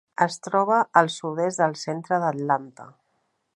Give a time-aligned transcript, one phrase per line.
[0.25, 2.89] Es troba al sud-est del centre d'Atlanta.